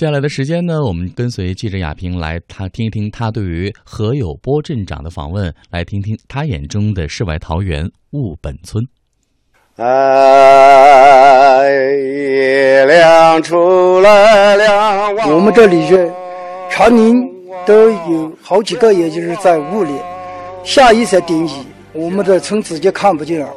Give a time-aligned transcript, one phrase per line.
[0.00, 8.82] 接下来的时间呢，我们跟随记者亚平来他听一听他对于何有波镇长的访问，来听听他眼中的世外桃源雾本村。
[9.76, 9.84] 哎，
[11.68, 15.10] 月亮出来了。
[15.34, 16.10] 我们这里是
[16.70, 17.14] 常年
[17.66, 19.92] 都有好几个，也就是在雾里，
[20.64, 23.52] 下一些定义，我们的村子就看不见了，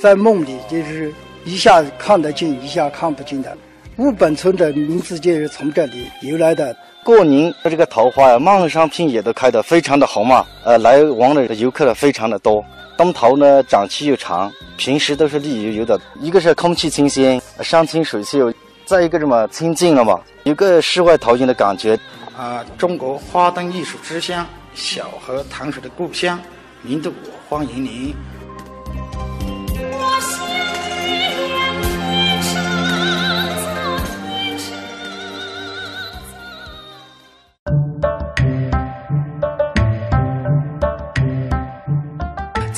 [0.00, 1.12] 在梦里就是
[1.44, 3.58] 一下看得见，一下看不见的。
[3.98, 6.74] 雾本村的名字就是从这里由来的。
[7.02, 12.64] 过年这个桃花呀，漫山遍野都开得非常的红嘛，呃，来往的游客呢非常的多。
[12.96, 16.00] 冬桃呢长期又长，平时都是绿油油的。
[16.20, 18.52] 一个是空气清新，山清水秀；
[18.84, 21.98] 再一个什么清静了嘛，有个世外桃源的感觉。
[22.36, 26.38] 啊，中国花灯艺术之乡，小河糖水的故乡，
[26.82, 27.12] 名度
[27.48, 28.14] 欢迎您。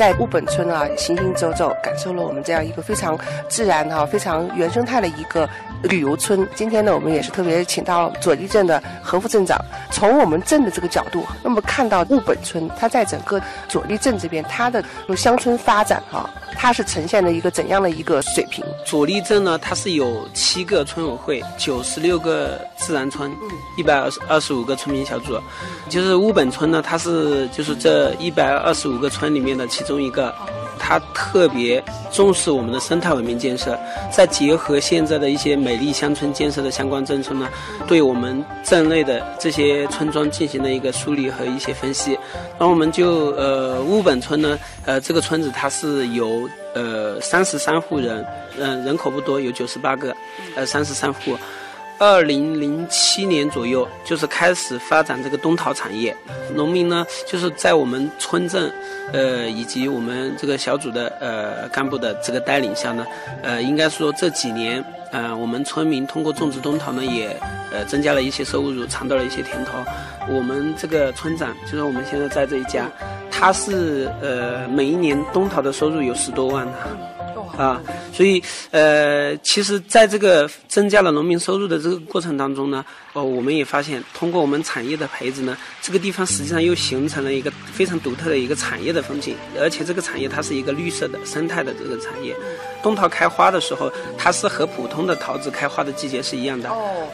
[0.00, 3.18] 在物本村啊，行行走走，感受了我们这样一个非常
[3.50, 5.46] 自然哈、非常原生态的一个
[5.82, 6.48] 旅游村。
[6.54, 14.82] 今天呢，我们也是特别请到左立镇的何副镇长，从我们镇的这个角度，那么看到物本村，它在整个左立镇这边，它的
[15.14, 18.64] 乡村发展哈、它是呈现了一个怎样的一个水平？
[18.84, 23.30] 左立镇呢，它是有七个村委会，九十六个自然村，
[23.76, 25.40] 一百二十二十五个村民小组。
[25.88, 30.34] 就是乌本村呢，它是就是这一百二十五个村里面的其中一个，
[30.80, 33.78] 它特别重视我们的生态文明建设，
[34.10, 37.46] 再结合现在的一些美丽乡村建设的相关政策呢，
[37.86, 42.18] 对我们镇内的这些村庄进行了一个梳理和一些分析。
[42.58, 48.24] 那我们就呃乌本村呢，呃这个村子它是由呃三十三户人，
[48.58, 50.16] 嗯、人口不多，有九十八个，
[50.56, 51.36] 呃三十三户。
[52.00, 56.16] 二零零七年左右，就是开始发展这个冬桃产业。
[56.54, 58.72] 农民呢，就是在我们村镇，
[59.12, 63.06] 呃，以及我们这个小组的呃干部的这个带领下呢，
[63.42, 67.38] 呃，应该说这几年，呃，我们村民通过种植冬桃呢，也
[67.70, 69.84] 呃增加了一些收入，尝到了一些甜头。
[70.26, 72.90] 我们这个村长，就是我们现在在这一家，
[73.30, 76.72] 他是呃每一年冬桃的收入有十多万呢。
[78.12, 92.34] 所以呃，其实在这个增加了农民收入的这个过程当中呢，哦，我们也发现，通过我们产业的培植呢，这个地方实际上又形成了一个非常独特的一个产业的风景，而且这个产业它是一个绿色的生态的这个产业。
[92.82, 96.70] 冬桃开花的时候，它是和普通的桃子开花的季节是一样的。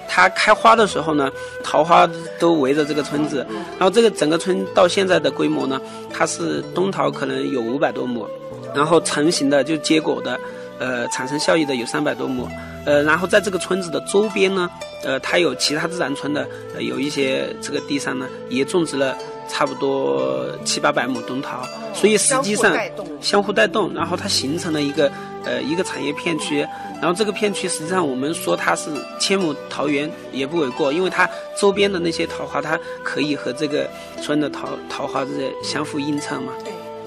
[0.08, 1.30] 它开花的时候呢，
[1.62, 2.08] 桃花
[2.38, 3.44] 都围着这个村子，
[3.78, 5.80] 然后这个整个村到现在的规模呢，
[6.12, 8.28] 它是冬桃可能有五百多亩。
[8.76, 10.38] 然后成型的就结果的，
[10.78, 12.46] 呃，产生效益的有三百多亩，
[12.84, 14.70] 呃，然后在这个村子的周边呢，
[15.02, 19.16] 呃，它有其他自然村的，呃，有一些这个地上呢也种植了
[19.48, 22.76] 差不多七八百亩冬桃，所以实际上
[23.20, 25.10] 相互带动，然后它形成了一个
[25.44, 26.60] 呃一个产业片区，
[27.00, 33.88] 然后这个片区实际上我们说它是千亩桃园也不为过，因为它周边的那些桃花它可以和这个
[34.20, 36.52] 村的桃桃花这些相互映衬嘛。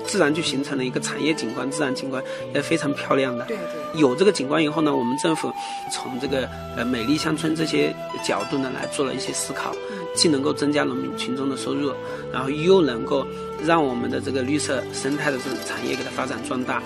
[0.09, 2.23] 自然就形成了一个产业景观、自然景观，
[2.55, 3.45] 也非常漂亮的。
[3.45, 3.99] 对对。
[4.01, 5.53] 有这个景观以后呢，我们政府
[5.91, 9.71] 从这个呃美丽乡村这些角度呢来做了一些思考，
[10.15, 11.93] 既能够增加农民群众的收入，
[12.33, 13.23] 然后又能够
[13.63, 16.81] 让我们的这个绿色生态的这种产业给它发展壮大。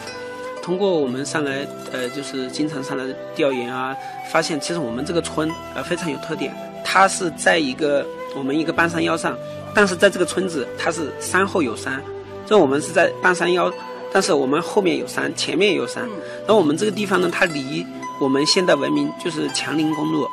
[0.61, 3.05] 通过我们上来呃就是经常上来
[3.35, 3.95] 调研啊，
[4.29, 6.53] 发现其实我们这个村呃非常有特点，
[6.83, 8.05] 它是在一个
[8.35, 9.37] 我们一个半山腰上，
[9.73, 12.01] 但是在这个村子它是山后有山。
[12.45, 13.71] 这我们是在半山腰，
[14.11, 16.03] 但是我们后面有山，前面也有山。
[16.45, 17.85] 然后我们这个地方呢，它离
[18.19, 20.27] 我们现代文明就是强林公路，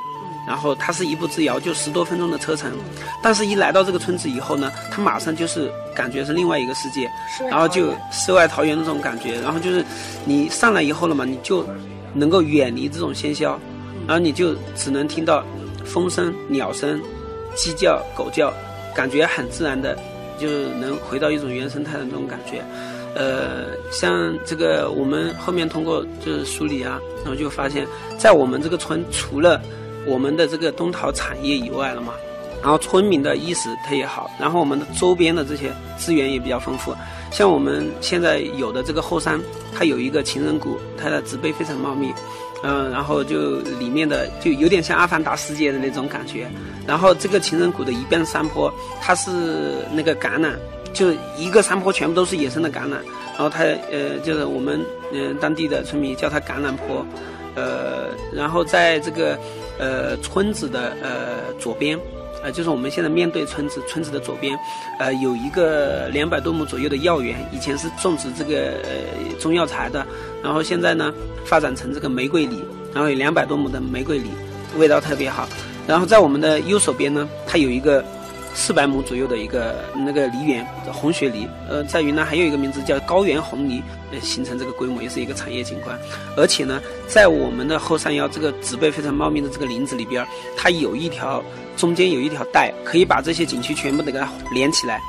[0.47, 2.73] 然后它是一步之遥，就十多分钟的车程。
[3.23, 7.11] 但是，一来到这个村子以后呢，它马上就是感觉是另外一个世界，
[7.49, 9.41] 然后就世外桃源那种感觉。
[9.41, 9.85] 然后就是
[10.25, 11.65] 你上来以后了嘛，你就
[12.13, 13.59] 能够远离这种喧嚣，
[14.07, 15.45] 然后你就只能听到
[15.85, 17.01] 风声、鸟声、
[17.55, 18.53] 鸡叫、狗叫，
[18.95, 19.97] 感觉很自然的。
[20.41, 20.49] 就
[20.81, 22.65] 能回到一种原生态的那种感觉，
[23.15, 29.61] 呃，像这个我们后面通过就是梳理啊，然后就发现，在我们这个村除了
[30.07, 32.15] 我们的这个冬桃产业以外了嘛，
[32.63, 36.95] 然后村民的意识它也好，然后我们的周边的这些资源也比较丰富，
[37.31, 39.41] 像我们现在有的这个后山，
[39.75, 42.13] 它有一个情人谷，它的植被非常茂密。
[42.63, 46.47] 嗯，然后就里面的就有点像阿凡达世界的那种感觉。
[46.87, 49.31] 然后这个情人谷的一边山坡，它是
[49.95, 50.53] 那个橄榄，
[50.93, 52.99] 就一个山坡全部都是野生的橄榄。
[53.33, 57.07] 然后它呃，就是我们嗯当地的村民叫它橄榄坡。
[57.55, 59.39] 呃，然后在这个
[59.79, 61.99] 呃村子的呃左边。
[62.43, 64.59] 呃，就是我们现在面对村子，村子的左边，
[64.99, 70.07] 呃，有一个两百多亩左右的药园，以前是种植这个呃中药材的，
[70.43, 71.13] 然后现在呢
[71.45, 72.63] 发展成这个玫瑰梨，
[72.95, 74.31] 然后有两百多亩的玫瑰梨，
[74.79, 75.49] 味道特别好。
[75.87, 78.05] 然后在我们的右手边呢，它有一个。
[78.53, 83.81] 四百亩左右的一个那个梨园，红雪梨，呃，在云南还有一个名字叫高原红梨，
[84.21, 85.97] 形成这个规模也是一个产业景观。
[86.37, 90.27] 而且呢，在我们的后山腰这个植被非常茂密的这个林子里边，
[90.57, 91.41] 它有一条
[91.77, 95.01] 中间有一条带，可以把这些景区全部都给它连起来。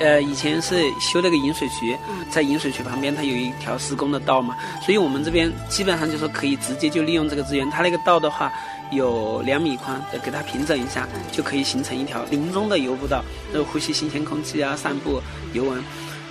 [0.00, 1.96] 呃，以前是修了个引水渠，
[2.30, 7.68] 在引水渠旁边它有一条施工的道嘛，所以我们这边基本上就说可以直接就利用这个资源。
[7.70, 8.52] 它那个道的话。
[8.90, 13.22] 有两米宽，给它平整一下，就可以形成一条林中的游步道，
[13.52, 15.20] 呃，呼吸新鲜空气啊，散步
[15.52, 15.78] 游玩。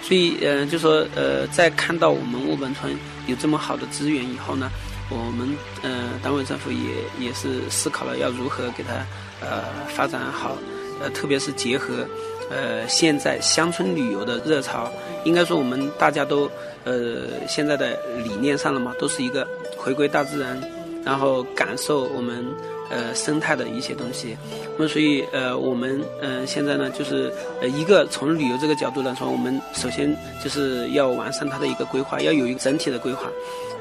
[0.01, 2.97] 所以，呃，就说，呃，在看到我们木本村
[3.27, 4.71] 有这么好的资源以后呢，
[5.09, 8.93] 我们，呃，党委政府也也是思考了要如何给它，
[9.39, 10.57] 呃，发展好，
[11.01, 12.05] 呃，特别是结合，
[12.49, 14.91] 呃，现在乡村旅游的热潮，
[15.23, 16.49] 应该说我们大家都，
[16.83, 20.61] 呃，现在的理念上了嘛，都是一个回归大自然。
[21.05, 22.45] 然后感受我们
[22.89, 24.37] 呃生态的一些东西，
[24.77, 27.31] 那么所以呃我们嗯现在呢就是
[27.61, 33.29] 呃一个从旅游这个角度来说，我们首先就是要完善它的一个规划，要有一个整体的规划，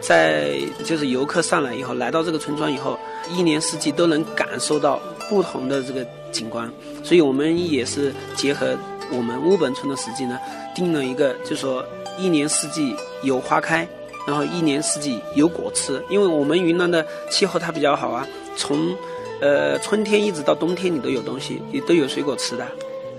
[0.00, 2.98] 在就是游客上来以后，来到这个村庄以后，
[3.30, 6.70] 一年四季都能感受到不同的这个景观，
[7.02, 8.76] 所以我们也是结合
[9.10, 10.38] 我们乌本村的实际呢，
[10.74, 11.84] 定了一个就说
[12.18, 13.86] 一年四季有花开。
[14.26, 18.26] 然后一年四季有果吃，因为我们云南的气候它比较好啊，
[18.56, 18.92] 从
[19.40, 22.64] 呃春天一直到冬天你都有东西，也都有水果吃的，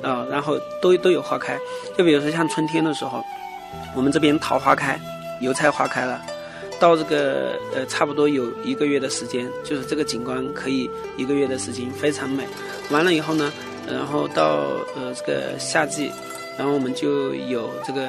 [0.01, 1.57] 啊，然后都都有花开。
[1.97, 3.23] 就比如说像春天的时候，
[3.95, 4.99] 我们这边桃花开，
[5.39, 6.21] 油菜花开了，
[6.77, 12.43] 到这个呃差不多有一个月的时间，就是这个景观可以一个月的时间非常美。
[12.89, 13.53] 完了以后呢，
[13.89, 14.65] 然后到
[14.95, 16.11] 呃这个夏季，
[16.57, 18.01] 然后我们就有这个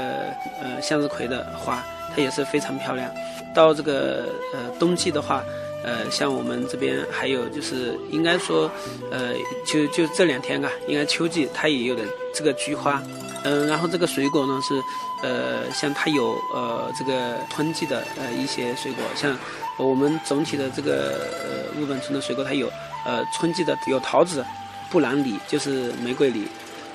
[0.61, 1.85] 呃向日葵的花。
[2.15, 3.11] 它也是非常漂亮。
[3.55, 5.43] 到这个呃冬季的话，
[5.83, 8.71] 呃像我们这边还有就是应该说，
[9.11, 9.33] 呃
[9.67, 13.03] 就就这两天啊，应该秋季它也有的这个菊花，
[13.45, 14.75] 嗯，然后这个水果呢是，
[15.23, 19.37] 呃像它有呃这个春季的呃一些水果，像
[19.79, 22.71] 我们总体的这个呃日本村的水果，它有
[23.07, 24.45] 呃春季的有桃子、
[24.91, 26.47] 布兰梨，就是玫瑰梨，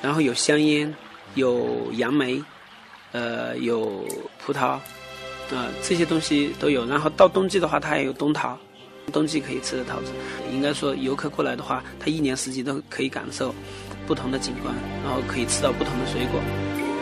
[0.01, 0.93] 然后有香烟，
[1.33, 2.41] 有杨梅，
[3.11, 4.05] 呃有
[4.45, 4.77] 葡萄。
[5.53, 6.85] 啊，这些东西都有。
[6.85, 8.57] 然后到冬季的话，它还有冬桃，
[9.11, 10.11] 冬季可以吃的桃子。
[10.51, 13.53] 应该说，游客过来的话，他一年四季都可以感受
[14.05, 14.73] 不同的景观，
[15.03, 16.39] 然后可以吃到不同的水果。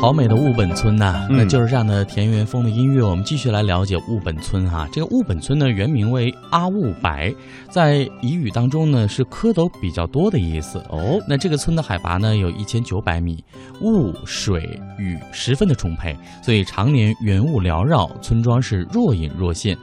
[0.01, 1.27] 好美的雾本村呐！
[1.29, 3.03] 那就是这样的田园风的音乐。
[3.03, 4.89] 我们继续来了解雾本村哈。
[4.91, 7.31] 这个雾本村呢，原名为阿雾白，
[7.69, 11.19] 在彝语当中呢是蝌蚪比较多的意思哦。
[11.27, 13.43] 那这个村的海拔呢有一千九百米，
[13.81, 14.63] 雾水
[14.97, 19.77] 雨十分的充沛，所以常年云雾缭绕，村庄是若隐若现。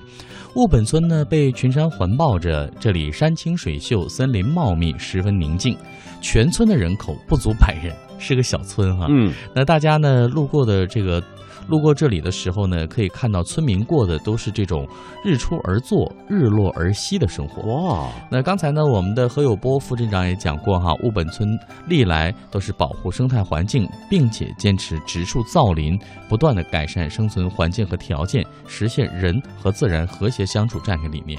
[0.56, 5.79] 雾本村呢被群山环抱着，这里山清水秀，森林茂密，十分宁静。
[6.21, 7.94] 全村的人口不足百人。
[8.19, 11.23] 是个小村哈，嗯，那大家呢路过的这个，
[11.69, 14.87] 路过这里的时候呢，可以看到村民过的都是这种
[15.25, 17.62] 日出而作、日落而息的生活。
[17.73, 31.38] 哇，那刚才呢，我们的何有波副镇长也讲过哈，雾本村历来都是保护生态环境，并且坚持植树造林，不断的改善生存环境和条件，实现人和自然和谐相处这样一个理念。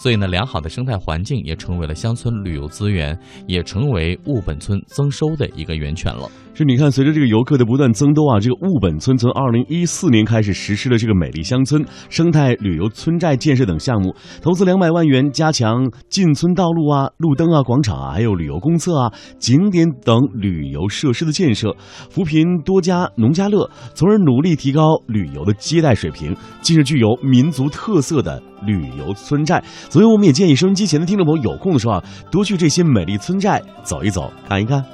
[0.00, 3.16] 所以呢，良好的生态环境也成为了乡村旅游资源，
[3.46, 6.26] 也成为雾本村增收的一个源泉了。
[6.54, 21.76] 是，你看，随着这个游客的不断增多啊，这个雾本村从二零一四年开始实施了这个美丽乡村、生态旅游村寨建设等项目，投资两百万元，加强进村道路啊、路灯啊、广场啊，还有旅游公厕啊、景点等旅游设施的建设，
[22.08, 29.62] 扶贫多家农家乐，从而努力提高旅游的接待水平，建设具有民族特色的旅游村寨。
[29.88, 34.84] 所以，我们也建议收音机前的听众朋友有空的时候啊，多去这些美丽村寨走一走、看一看。